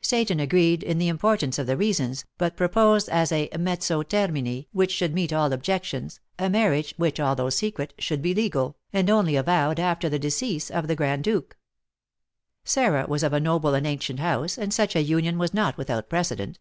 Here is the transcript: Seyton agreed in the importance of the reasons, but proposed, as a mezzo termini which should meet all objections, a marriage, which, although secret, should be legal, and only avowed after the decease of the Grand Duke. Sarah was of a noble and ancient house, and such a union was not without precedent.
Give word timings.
Seyton 0.00 0.40
agreed 0.40 0.82
in 0.82 0.96
the 0.96 1.08
importance 1.08 1.58
of 1.58 1.66
the 1.66 1.76
reasons, 1.76 2.24
but 2.38 2.56
proposed, 2.56 3.10
as 3.10 3.30
a 3.30 3.50
mezzo 3.58 4.02
termini 4.02 4.68
which 4.72 4.90
should 4.90 5.12
meet 5.12 5.34
all 5.34 5.52
objections, 5.52 6.18
a 6.38 6.48
marriage, 6.48 6.94
which, 6.96 7.20
although 7.20 7.50
secret, 7.50 7.92
should 7.98 8.22
be 8.22 8.34
legal, 8.34 8.78
and 8.90 9.10
only 9.10 9.36
avowed 9.36 9.78
after 9.78 10.08
the 10.08 10.18
decease 10.18 10.70
of 10.70 10.88
the 10.88 10.96
Grand 10.96 11.24
Duke. 11.24 11.58
Sarah 12.64 13.04
was 13.06 13.22
of 13.22 13.34
a 13.34 13.38
noble 13.40 13.74
and 13.74 13.86
ancient 13.86 14.18
house, 14.18 14.56
and 14.56 14.72
such 14.72 14.96
a 14.96 15.02
union 15.02 15.36
was 15.36 15.52
not 15.52 15.76
without 15.76 16.08
precedent. 16.08 16.58